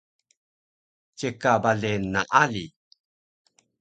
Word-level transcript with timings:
Ceka 1.17 1.51
bale 1.63 1.91
naali 2.13 2.65